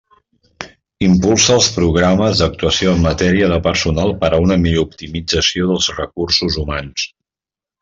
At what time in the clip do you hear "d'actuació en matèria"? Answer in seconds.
2.43-3.51